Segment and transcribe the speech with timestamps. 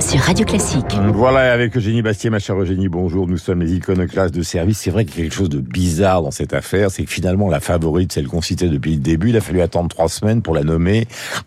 [0.00, 0.96] sur Radio Classique.
[1.12, 4.78] Voilà, avec Eugénie Bastier, ma chère Eugénie, bonjour, nous sommes les iconoclastes de service.
[4.78, 7.48] C'est vrai qu'il y a quelque chose de bizarre dans cette affaire, c'est que finalement
[7.48, 10.54] la favorite, celle qu'on citait depuis le début, il a fallu attendre trois semaines pour
[10.54, 11.06] la nommer,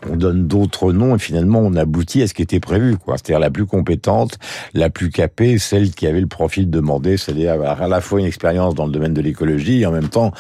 [0.09, 2.95] on donne d'autres noms et finalement on aboutit à ce qui était prévu.
[3.07, 4.38] C'est-à-dire la plus compétente,
[4.73, 8.75] la plus capée, celle qui avait le profil demandé, c'est-à-dire à la fois une expérience
[8.75, 10.31] dans le domaine de l'écologie et en même temps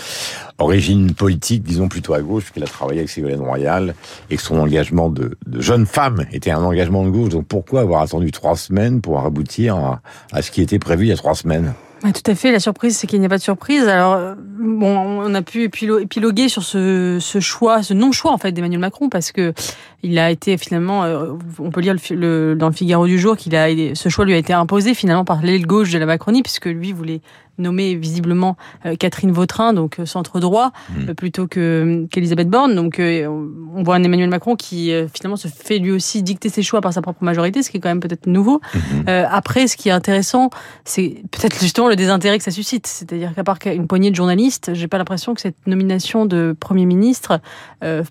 [0.59, 3.95] origine politique, disons plutôt à gauche, puisqu'elle a travaillé avec Ségolène Royal
[4.29, 7.29] et que son engagement de, de, jeune femme était un engagement de gauche.
[7.29, 9.99] Donc pourquoi avoir attendu trois semaines pour aboutir
[10.31, 11.73] à, ce qui était prévu il y a trois semaines
[12.11, 12.51] tout à fait.
[12.51, 13.87] La surprise, c'est qu'il n'y a pas de surprise.
[13.87, 18.81] Alors, euh, bon, on a pu épiloguer sur ce, choix, ce non-choix en fait d'Emmanuel
[18.81, 19.53] Macron, parce que
[20.01, 23.69] il a été finalement, euh, on peut lire dans le Figaro du jour qu'il a,
[23.95, 26.91] ce choix lui a été imposé finalement par l'aile gauche de la Macronie, puisque lui
[26.91, 27.21] voulait
[27.57, 31.13] nommer visiblement euh, Catherine Vautrin, donc euh, centre droit, mmh.
[31.13, 32.75] plutôt que qu'Elisabeth Borne.
[32.75, 36.81] Donc on voit un Emmanuel Macron qui finalement se fait lui aussi dicter ses choix
[36.81, 38.61] par sa propre majorité, ce qui est quand même peut-être nouveau.
[38.73, 39.07] Mmh.
[39.07, 40.49] après, ce qui est intéressant,
[40.85, 42.87] c'est peut-être justement le désintérêt que ça suscite.
[42.87, 46.85] C'est-à-dire qu'à part une poignée de journalistes, j'ai pas l'impression que cette nomination de Premier
[46.85, 47.39] ministre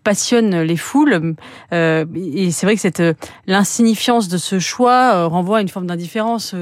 [0.03, 1.35] passionne les foules.
[1.73, 3.15] Euh, et c'est vrai que cette euh,
[3.47, 6.55] l'insignifiance de ce choix euh, renvoie à une forme d'indifférence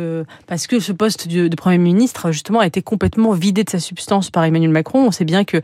[0.46, 4.44] parce que ce poste de, premier ministre justement été complètement vidé de sa substance par
[4.44, 5.06] Emmanuel Macron.
[5.06, 5.58] On sait bien que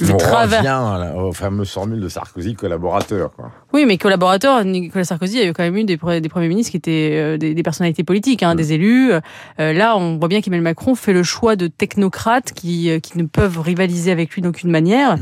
[0.00, 3.30] le travail revient au fameux formule de Sarkozy collaborateur.
[3.34, 3.50] Quoi.
[3.72, 6.76] Oui, mais collaborateur, Nicolas Sarkozy a eu quand même eu des, des premiers ministres qui
[6.76, 9.12] étaient des, personnalités politiques, hein, des élus.
[9.58, 13.60] là, on voit bien qu'Emmanuel Macron fait le choix de technocrates qui, qui ne peuvent
[13.60, 15.16] rivaliser avec lui d'aucune manière.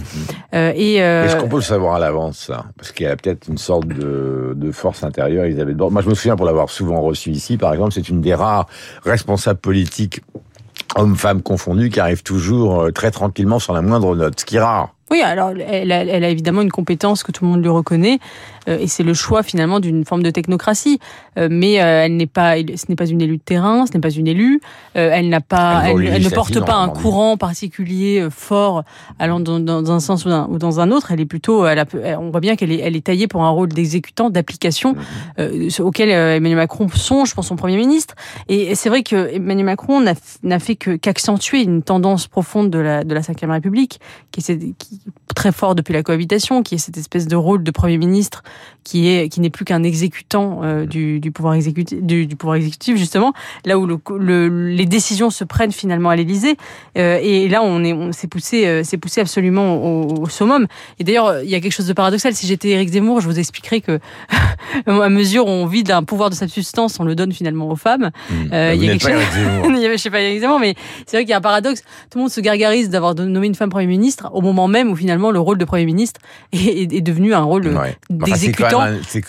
[0.53, 3.59] Et est-ce qu'on peut le savoir à l'avance, ça Parce qu'il y a peut-être une
[3.59, 5.93] sorte de, force intérieure, Elisabeth Borne.
[5.93, 8.67] Moi, je me souviens pour l'avoir souvent reçue ici, par exemple, c'est une des rares
[9.05, 10.21] responsables politiques
[10.97, 14.61] hommes-femmes confondus, qui arrivent toujours euh, très tranquillement sans la moindre note, ce qui est
[14.61, 14.96] rare.
[15.11, 18.19] Oui, alors elle a, elle a, évidemment une compétence que tout le monde lui reconnaît,
[18.69, 20.99] euh, et c'est le choix finalement d'une forme de technocratie.
[21.39, 24.01] Euh, mais euh, elle n'est pas, ce n'est pas une élue de terrain, ce n'est
[24.01, 24.61] pas une élue.
[24.95, 28.83] elle n'a pas, elle, ne porte pas un courant particulier fort
[29.19, 31.13] allant dans, dans un sens ou dans, ou dans, un autre.
[31.13, 31.87] Elle est plutôt, elle a,
[32.19, 34.97] on voit bien qu'elle est, elle est taillée pour un rôle d'exécutant, d'application
[35.39, 35.69] mhm.
[35.81, 38.15] auquel Emmanuel Macron songe pour son premier ministre.
[38.49, 43.05] Et c'est vrai que Emmanuel Macron n'a fait que qu'accentuer une tendance profonde de la
[43.05, 44.01] de la Ve République,
[44.33, 44.96] qui est qui,
[45.37, 48.43] très fort depuis la cohabitation, qui est cette espèce de rôle de Premier ministre
[48.87, 52.55] qui est qui n'est plus qu'un exécutant euh, du, du, pouvoir exécutif du, du, pouvoir
[52.57, 53.33] exécutif justement
[53.65, 56.57] là où le, les décisions se prennent finalement à l'Élysée.
[56.97, 60.69] Euh, et là on est on s'est poussé euh, s'est poussé absolument au, au, summum.
[61.01, 62.33] Et d'ailleurs il y a quelque chose de paradoxal.
[62.35, 63.99] Si j'étais Éric Zemmour je vous expliquerais que
[64.87, 67.77] à mesure où on vide un pouvoir de sa substance on le donne finalement aux
[67.77, 68.11] femmes.
[68.31, 68.35] Mmh.
[68.53, 70.77] euh, il y a quelque chose je sais pas Zemmour mais
[71.07, 71.83] c'est vrai qu'il y a un paradoxe.
[72.11, 74.95] Tout le monde se gargarise d'avoir nommé une femme premier ministre au moment même où
[74.95, 76.21] finalement le rôle de Premier ministre
[76.53, 77.77] est, est devenu un rôle
[78.11, 78.76] d'exécutant,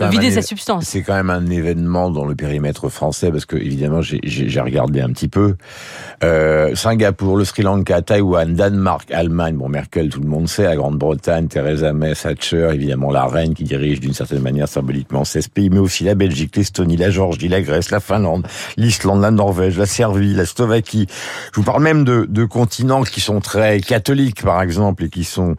[0.09, 0.85] vider sa substance.
[0.85, 5.09] C'est quand même un événement dans le périmètre français, parce que évidemment j'ai regardé un
[5.09, 5.56] petit peu.
[6.24, 10.75] Euh, Singapour, le Sri Lanka, Taïwan, Danemark, Allemagne, bon Merkel tout le monde sait, la
[10.75, 15.69] Grande-Bretagne, Theresa May, Thatcher, évidemment la reine qui dirige d'une certaine manière symboliquement 16 pays,
[15.69, 18.47] mais aussi la Belgique, l'Estonie, la Géorgie, la Grèce, la Finlande,
[18.78, 21.07] l'Islande, la Norvège, la Serbie, la Slovaquie.
[21.53, 25.24] Je vous parle même de, de continents qui sont très catholiques, par exemple, et qui
[25.24, 25.56] sont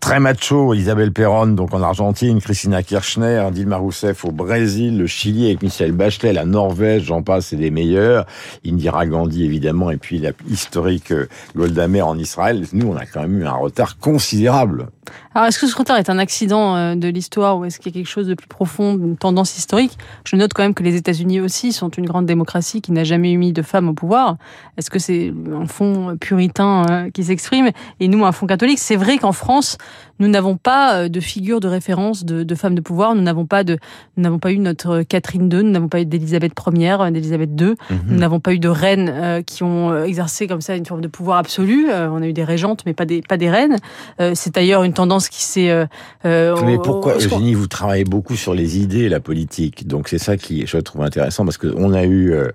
[0.00, 5.46] très macho, Isabelle Perron, donc en Argentine, Christina Kirchner, Dilma Rousseff au Brésil, le Chili
[5.46, 8.26] avec Michel Bachelet, la Norvège, j'en passe, c'est des meilleurs.
[8.66, 12.64] Indira Gandhi, évidemment, et puis la historique euh, Golda Meir en Israël.
[12.72, 14.88] Nous, on a quand même eu un retard considérable.
[15.34, 17.94] Alors, est-ce que ce retard est un accident euh, de l'histoire ou est-ce qu'il y
[17.94, 19.98] a quelque chose de plus profond, une tendance historique?
[20.24, 23.32] Je note quand même que les États-Unis aussi sont une grande démocratie qui n'a jamais
[23.32, 24.36] eu mis de femmes au pouvoir.
[24.76, 27.70] Est-ce que c'est un fond puritain euh, qui s'exprime?
[28.00, 29.78] Et nous un fond catholique C'est vrai qu'en France,
[30.18, 33.14] nous n'avons pas euh, de figure de référence de, de femmes de pouvoir.
[33.14, 33.78] Nous n'avons pas de,
[34.16, 37.68] nous n'avons pas eu notre Catherine II, nous n'avons pas eu d'Élisabeth Ier, d'Élisabeth II.
[37.68, 38.00] Mhm.
[38.06, 41.38] Nous n'avons pas eu de reines qui ont exercé comme ça une forme de pouvoir
[41.38, 41.88] absolu.
[41.90, 43.76] on a eu des régentes, mais pas des, pas des reines.
[44.34, 45.70] c'est d'ailleurs une tendance qui s'est.
[45.70, 45.86] Euh,
[46.24, 49.86] euh, Mais pourquoi, Eugénie, vous travaillez beaucoup sur les idées et la politique.
[49.86, 52.50] Donc c'est ça qui, je trouve intéressant parce qu'on a eu, euh,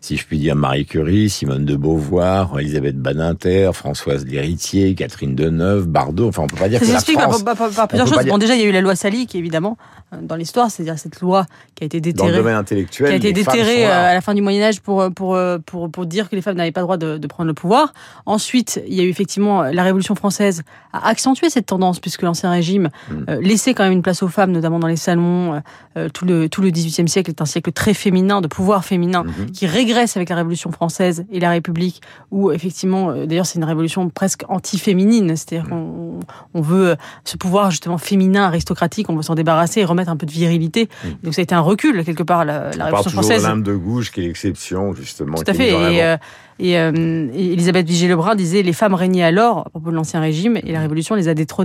[0.00, 5.86] si je puis dire, Marie Curie, Simone de Beauvoir, Elisabeth Badinter, Françoise Lhéritier, Catherine Deneuve,
[5.86, 6.28] Bardot.
[6.28, 7.42] Enfin, on peut pas dire que la France.
[7.42, 8.26] Par, par, par, plusieurs choses.
[8.26, 9.76] Bon, déjà, il y a eu la loi Sali, qui évidemment
[10.22, 11.44] dans l'histoire, c'est-à-dire cette loi
[11.74, 14.32] qui a été déterrée, dans le domaine intellectuel, qui a été déterrée à la fin
[14.32, 15.36] du Moyen Âge pour pour
[15.66, 17.92] pour pour dire que les femmes n'avaient pas le droit de, de prendre le pouvoir.
[18.24, 20.62] Ensuite, il y a eu effectivement la Révolution française
[20.92, 23.14] a accentué cette tendance, puisque l'Ancien Régime Mm.
[23.28, 25.60] euh, laissait quand même une place aux femmes, notamment dans les salons.
[25.96, 29.22] Euh, tout le tout le XVIIIe siècle est un siècle très féminin, de pouvoir féminin,
[29.24, 29.50] Mhm.
[29.52, 32.00] qui régresse avec la Révolution française et la République,
[32.30, 36.20] où effectivement, euh, d'ailleurs, c'est une révolution presque anti-féminine, c'est-à-dire qu'on
[36.54, 40.16] on veut euh, ce pouvoir justement féminin, aristocratique, on veut s'en débarrasser et remettre un
[40.16, 40.88] peu de virilité.
[41.22, 42.70] Donc ça a été un recul quelque part la, la Mm.
[42.72, 43.42] On parle Révolution toujours française.
[43.44, 45.36] l'âme de gauche qui est l'exception, justement.
[45.36, 45.70] Tout à fait.
[45.70, 46.16] Et, euh,
[46.62, 50.72] euh, et Elisabeth Vigée-Lebrun disait les femmes régnaient alors à propos de l'ancien régime et
[50.72, 51.63] la révolution les a détrônées.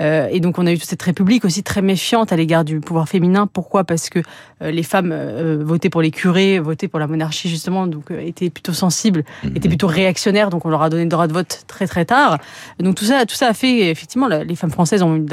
[0.00, 2.80] Euh, et donc on a eu toute cette république aussi très méfiante à l'égard du
[2.80, 3.46] pouvoir féminin.
[3.46, 3.84] Pourquoi?
[3.84, 4.20] Parce que
[4.62, 8.20] euh, les femmes euh, votaient pour les curés, votaient pour la monarchie justement, donc euh,
[8.20, 9.56] étaient plutôt sensibles, Mhm.
[9.56, 10.50] étaient plutôt réactionnaires.
[10.50, 12.38] Donc on leur a donné le droit de vote très très tard.
[12.80, 15.26] Donc tout ça, tout ça a fait effectivement les femmes françaises ont eu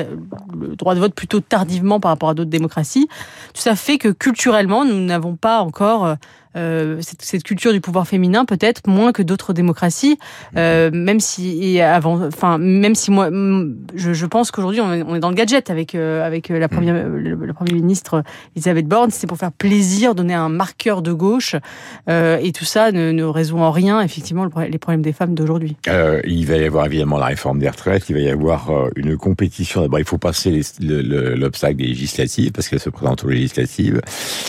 [0.59, 3.07] le droit de vote plutôt tardivement par rapport à d'autres démocraties.
[3.54, 6.16] Tout ça fait que culturellement nous n'avons pas encore
[6.56, 10.18] euh, euh, cette, cette culture du pouvoir féminin peut-être moins que d'autres démocraties,
[10.58, 14.94] euh, même si et avant, enfin même si moi, mm, je, je pense qu'aujourd'hui on,
[14.94, 18.24] est- on est dans le gadget avec euh, avec la première le, le premier ministre
[18.56, 21.56] Elisabeth Borne, c'est pour faire plaisir, donner un marqueur de gauche,
[22.10, 25.36] euh, et tout ça ne, ne résout en rien effectivement le les problèmes des femmes
[25.36, 25.76] d'aujourd'hui.
[25.88, 28.90] Euh, il va y avoir évidemment la réforme des retraites, il va y avoir euh,
[28.96, 29.82] une compétition.
[29.82, 34.02] D'abord, il faut passer les- le- l'obstacle des législatives, parce qu'elles se présentent aux législatives.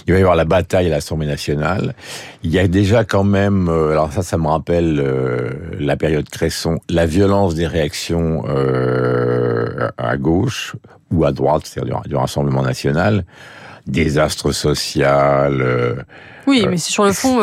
[0.06, 1.94] Il va y avoir la bataille à l'Assemblée nationale.
[2.43, 6.29] Il y a déjà quand même, euh, alors ça, ça me rappelle euh, la période
[6.29, 10.76] Cresson, la violence des réactions euh, à gauche
[11.11, 13.25] ou à droite, c'est-à-dire du, du Rassemblement national,
[13.87, 15.61] désastre social.
[15.61, 15.94] euh,
[16.46, 17.38] Oui, mais c'est sur le fond.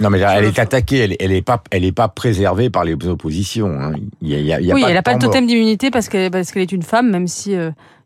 [0.00, 0.62] non, mais Sur elle le est fond.
[0.62, 3.70] attaquée, elle, elle est pas, elle est pas préservée par les oppositions.
[3.80, 3.92] hein.
[4.20, 5.18] Il y a, il y a- il y a oui, pas elle n'a pas le
[5.18, 7.54] totem d'immunité parce qu'elle parce qu'elle est une femme, même si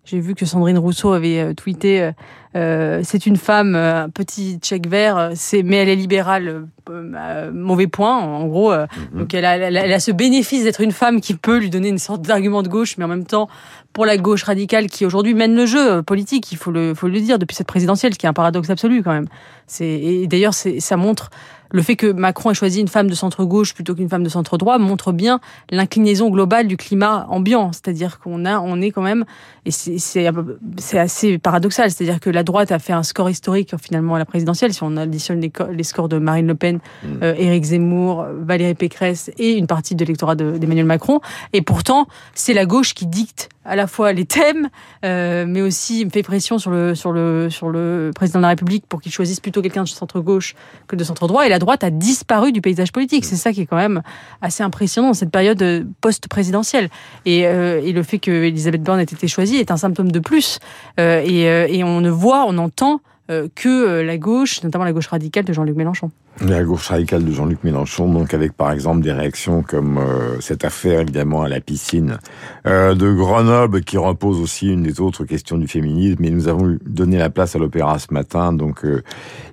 [0.06, 2.12] j'ai vu que Sandrine Rousseau avait euh, tweeté euh,
[2.54, 7.50] euh, c'est une femme, euh, un petit chèque vert, c'est mais elle est libérale, euh,
[7.52, 8.72] mauvais point en gros.
[8.72, 9.18] euh, Mhm.
[9.20, 11.68] Donc elle a, elle, a, elle a ce bénéfice d'être une femme qui peut lui
[11.70, 13.48] donner une sorte d'argument de gauche, mais en même temps
[13.92, 17.20] pour la gauche radicale qui aujourd'hui mène le jeu politique, il faut le, faut le
[17.20, 19.26] dire depuis cette présidentielle, ce qui est un paradoxe absolu quand même.
[19.66, 21.30] C'est et d'ailleurs c'est ça montre
[21.70, 24.28] le fait que Macron ait choisi une femme de centre gauche plutôt qu'une femme de
[24.28, 25.40] centre droit montre bien
[25.70, 29.24] l'inclinaison globale du climat ambiant, c'est-à-dire qu'on a on est quand même
[29.64, 34.18] et c'est assez paradoxal, c'est-à-dire que la droite a fait un score historique finalement à
[34.18, 34.72] la présidentielle.
[34.72, 37.06] Si on additionne les, les scores de Marine Le Pen, Mm.
[37.22, 41.20] euh, Éric Zemmour, Valérie Pécresse et une partie de l'électorat de- d'Emmanuel Macron.
[41.52, 44.68] Et pourtant c'est la gauche qui dicte à la fois les thèmes
[45.04, 48.86] euh, mais aussi fait pression sur le sur le sur le président de la République
[48.86, 50.54] pour qu'il choisisse plutôt quelqu'un de centre gauche
[50.86, 53.24] que de centre droit et la droite a disparu du paysage politique.
[53.24, 54.02] C'est ça qui est quand même
[54.42, 56.88] assez impressionnant dans cette période euh, post-présidentielle.
[57.24, 60.20] Et, euh, et le fait que Elisabeth Borne ait été choisie est un symptôme de
[60.20, 60.58] plus.
[61.00, 64.92] Euh, et, euh, et on ne voit, on entend que euh, la gauche, notamment la
[64.92, 66.10] gauche radicale de Jean-Luc Mélenchon.
[66.42, 70.66] La gauche radicale de Jean-Luc Mélenchon, donc avec par exemple des réactions comme euh, cette
[70.66, 72.18] affaire évidemment à la piscine
[72.66, 76.22] euh, de Grenoble qui repose aussi une des autres questions du féminisme.
[76.22, 79.02] Et nous avons donné la place à l'opéra ce matin, donc euh,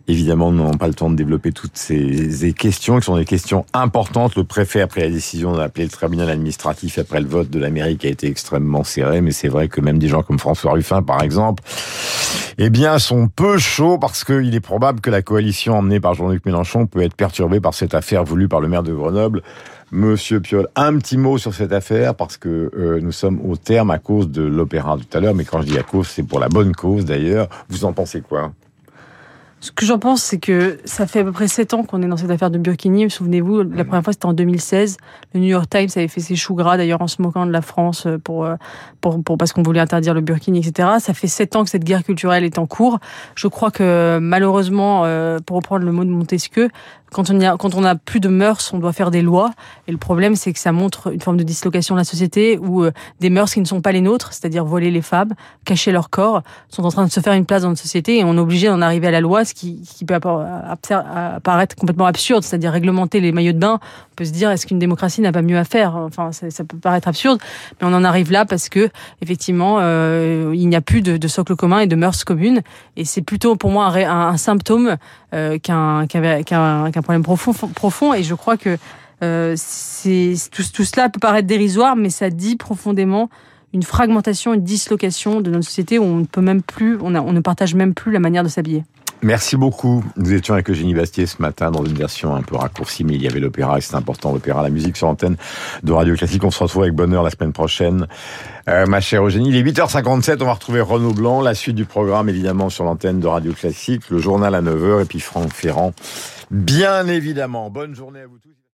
[0.09, 3.23] évidemment nous n'avons pas le temps de développer toutes ces, ces questions qui sont des
[3.23, 4.35] questions importantes.
[4.35, 7.69] Le préfet a pris la décision d'appeler le tribunal administratif après le vote de la
[7.69, 10.73] mairie qui a été extrêmement serré, mais c'est vrai que même des gens comme François
[10.73, 11.63] Ruffin par exemple,
[12.57, 16.45] eh bien sont peu chauds parce qu'il est probable que la coalition emmenée par Jean-Luc
[16.45, 19.42] Mélenchon peut être perturbée par cette affaire voulue par le maire de Grenoble.
[19.92, 23.92] Monsieur Piolle, un petit mot sur cette affaire parce que euh, nous sommes au terme
[23.92, 26.39] à cause de l'opéra tout à l'heure, mais quand je dis à cause, c'est pour
[26.39, 27.48] la bonne cause d'ailleurs.
[27.69, 28.51] Vous en pensez quoi?
[29.63, 32.07] Ce que j'en pense, c'est que ça fait à peu près sept ans qu'on est
[32.07, 33.10] dans cette affaire de Burkini.
[33.10, 34.98] Souvenez-vous, la première fois, c'était en 2016.
[35.33, 37.62] Le New York Times avait fait ses choux gras, d'ailleurs, en se moquant de la
[37.62, 38.56] France pour, euh,
[39.00, 40.90] pour, pour parce qu'on voulait interdire le Burkini, etc.
[40.99, 42.99] Ça fait sept ans que cette guerre culturelle est en cours.
[43.35, 46.68] Je crois que, malheureusement, euh, pour reprendre le mot de Montesquieu,
[47.13, 49.51] quand on, y a, quand on a plus de mœurs, on doit faire des lois.
[49.87, 52.83] Et le problème, c'est que ça montre une forme de dislocation de la société où
[52.83, 55.33] euh, des mœurs qui ne sont pas les nôtres, c'est-à-dire voler les femmes,
[55.65, 58.23] cacher leur corps, sont en train de se faire une place dans notre société et
[58.23, 62.43] on est obligé d'en arriver à la loi, ce qui, qui peut apparaître complètement absurde,
[62.43, 63.79] c'est-à-dire réglementer les maillots de bain.
[64.11, 65.95] On peut se dire, est-ce qu'une démocratie n'a pas mieux à faire?
[65.95, 67.39] Enfin, ça, peut paraître absurde,
[67.79, 68.89] mais on en arrive là parce que,
[69.21, 72.61] effectivement, euh, il n'y a plus de, socle commun et de mœurs communes.
[72.95, 74.97] Et c'est plutôt pour moi un, symptôme
[75.33, 78.14] euh, qu'un qu qu qu problème profond, profond.
[78.14, 78.78] Et je crois que
[79.22, 79.56] euh,
[80.52, 83.30] tout, tout cela peut paraître dérisoire, mais ça dit profondément
[83.74, 87.22] une fragmentation, une dislocation de notre société où on ne peut même plus, on, a,
[87.22, 88.83] on ne partage même plus la manière de s'habiller.
[89.24, 90.04] Merci beaucoup.
[90.18, 93.22] Nous étions avec Eugénie Bastier ce matin dans une version un peu raccourcie, mais il
[93.22, 95.38] y avait l'opéra et c'est important, l'opéra, la musique sur l'antenne
[95.81, 96.44] de Radio Classique.
[96.44, 98.07] On se retrouve avec bonheur la semaine prochaine.
[98.68, 101.86] Euh, ma chère Eugénie, il est 8h57, on va retrouver Renaud Blanc, la suite du
[101.86, 105.94] programme évidemment sur l'antenne de Radio Classique, le journal à 9h et puis Franck Ferrand.
[106.54, 107.72] Bien évidemment.
[107.72, 108.62] Bonne journée à vous tous.